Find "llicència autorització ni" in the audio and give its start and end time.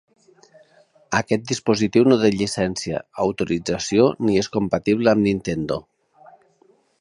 2.35-4.41